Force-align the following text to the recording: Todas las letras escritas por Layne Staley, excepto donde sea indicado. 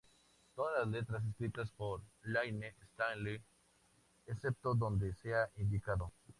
Todas 0.55 0.79
las 0.79 0.87
letras 0.87 1.23
escritas 1.25 1.69
por 1.69 2.01
Layne 2.23 2.73
Staley, 2.95 3.39
excepto 4.25 4.73
donde 4.73 5.13
sea 5.13 5.47
indicado. 5.57 6.11